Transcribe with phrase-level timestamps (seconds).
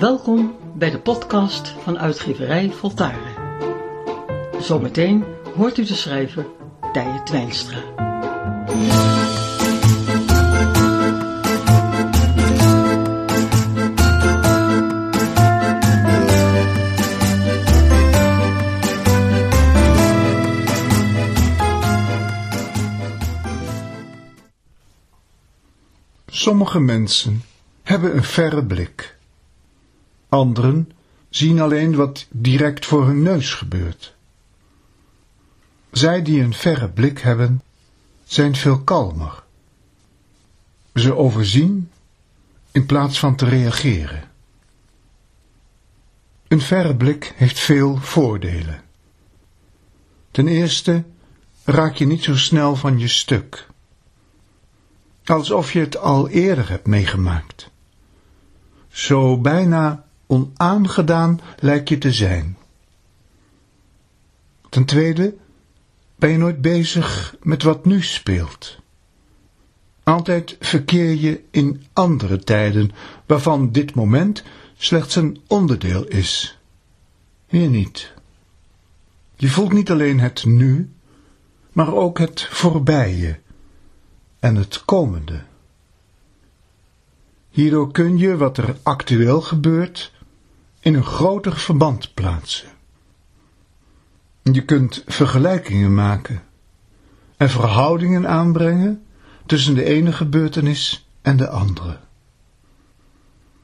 [0.00, 3.34] Welkom bij de podcast van uitgeverij Voltaren.
[4.60, 5.24] Zometeen
[5.56, 6.46] hoort u de schrijver
[6.92, 7.78] Tije Twijnstra.
[26.26, 27.42] Sommige mensen
[27.82, 29.13] hebben een verre blik.
[30.34, 30.92] Anderen
[31.28, 34.14] zien alleen wat direct voor hun neus gebeurt.
[35.90, 37.62] Zij die een verre blik hebben,
[38.24, 39.42] zijn veel kalmer.
[40.94, 41.90] Ze overzien
[42.72, 44.30] in plaats van te reageren.
[46.48, 48.82] Een verre blik heeft veel voordelen.
[50.30, 51.04] Ten eerste
[51.64, 53.66] raak je niet zo snel van je stuk.
[55.24, 57.70] Alsof je het al eerder hebt meegemaakt.
[58.88, 62.56] Zo bijna onaangedaan lijkt je te zijn.
[64.68, 65.34] Ten tweede
[66.16, 68.78] ben je nooit bezig met wat nu speelt.
[70.02, 72.90] Altijd verkeer je in andere tijden,
[73.26, 74.42] waarvan dit moment
[74.76, 76.58] slechts een onderdeel is.
[77.50, 78.12] Meer niet.
[79.36, 80.92] Je voelt niet alleen het nu,
[81.72, 83.40] maar ook het voorbije
[84.38, 85.42] en het komende.
[87.50, 90.12] Hierdoor kun je wat er actueel gebeurt
[90.84, 92.68] in een groter verband plaatsen.
[94.42, 96.42] Je kunt vergelijkingen maken
[97.36, 99.04] en verhoudingen aanbrengen
[99.46, 101.98] tussen de ene gebeurtenis en de andere.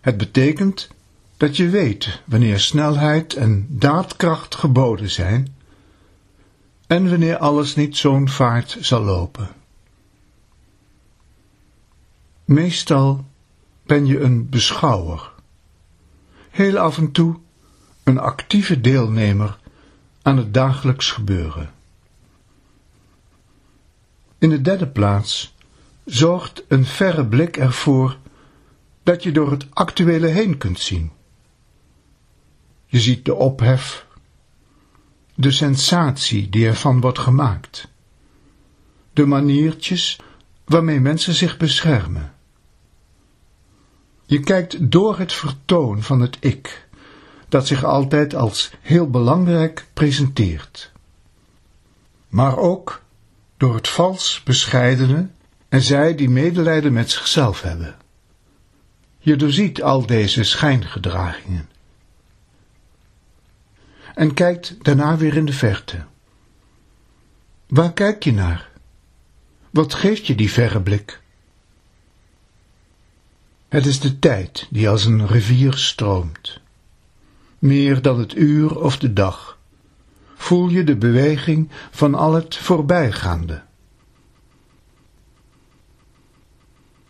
[0.00, 0.88] Het betekent
[1.36, 5.56] dat je weet wanneer snelheid en daadkracht geboden zijn
[6.86, 9.48] en wanneer alles niet zo'n vaart zal lopen.
[12.44, 13.24] Meestal
[13.82, 15.32] ben je een beschouwer,
[16.56, 17.36] heel af en toe
[18.04, 19.58] een actieve deelnemer
[20.22, 21.70] aan het dagelijks gebeuren.
[24.38, 25.54] In de derde plaats
[26.04, 28.18] zorgt een verre blik ervoor
[29.02, 31.10] dat je door het actuele heen kunt zien.
[32.86, 34.06] Je ziet de ophef,
[35.34, 37.88] de sensatie die ervan wordt gemaakt,
[39.12, 40.20] de maniertjes
[40.64, 42.35] waarmee mensen zich beschermen.
[44.26, 46.88] Je kijkt door het vertoon van het ik,
[47.48, 50.92] dat zich altijd als heel belangrijk presenteert.
[52.28, 53.02] Maar ook
[53.56, 55.28] door het vals bescheidene
[55.68, 57.96] en zij die medelijden met zichzelf hebben.
[59.18, 61.68] Je doorziet al deze schijngedragingen.
[64.14, 66.04] En kijkt daarna weer in de verte.
[67.66, 68.70] Waar kijk je naar?
[69.70, 71.20] Wat geeft je die verre blik?
[73.76, 76.60] Het is de tijd die als een rivier stroomt.
[77.58, 79.58] Meer dan het uur of de dag
[80.34, 83.62] voel je de beweging van al het voorbijgaande.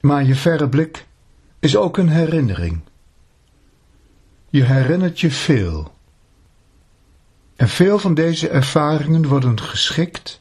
[0.00, 1.06] Maar je verre blik
[1.58, 2.80] is ook een herinnering.
[4.50, 5.94] Je herinnert je veel.
[7.56, 10.40] En veel van deze ervaringen worden geschikt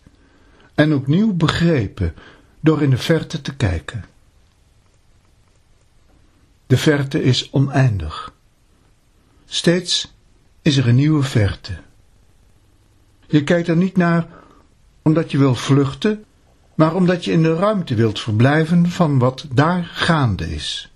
[0.75, 2.13] en opnieuw begrepen
[2.59, 4.05] door in de verte te kijken.
[6.69, 8.33] De verte is oneindig.
[9.45, 10.13] Steeds
[10.61, 11.77] is er een nieuwe verte.
[13.27, 14.27] Je kijkt er niet naar
[15.01, 16.25] omdat je wil vluchten,
[16.75, 20.91] maar omdat je in de ruimte wilt verblijven van wat daar gaande is.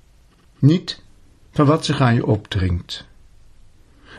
[0.60, 1.02] Niet
[1.52, 3.06] van wat zich aan je opdringt.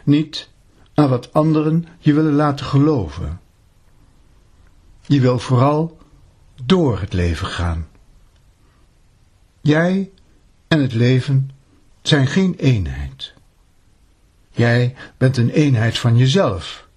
[0.05, 0.49] Niet
[0.95, 3.41] aan wat anderen je willen laten geloven.
[5.07, 5.99] Je wil vooral
[6.65, 7.89] door het leven gaan.
[9.61, 10.11] Jij
[10.75, 11.51] en het leven
[12.03, 13.33] zijn geen eenheid.
[14.51, 16.89] Jij bent een eenheid van jezelf.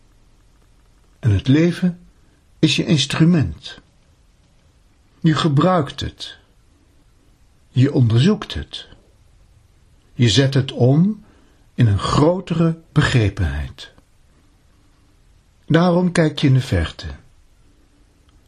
[1.20, 2.00] En het leven
[2.60, 3.80] is je instrument.
[5.20, 6.38] Je gebruikt het.
[7.70, 8.88] Je onderzoekt het.
[10.14, 11.23] Je zet het om
[11.73, 13.91] in een grotere begrepenheid.
[15.66, 17.08] Daarom kijk je in de verte.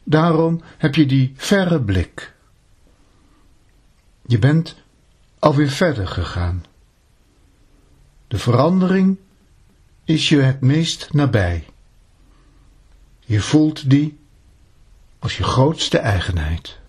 [0.04, 2.34] Daarom heb je die verre blik.
[4.26, 4.76] Je bent
[5.40, 6.66] alweer verder gegaan.
[8.28, 9.18] De verandering
[10.04, 11.68] is je het meest nabij.
[13.20, 14.20] Je voelt die
[15.20, 16.80] als je grootste eigenheid.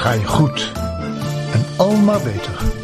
[0.00, 0.72] Ga je goed
[1.52, 2.79] en al maar beter.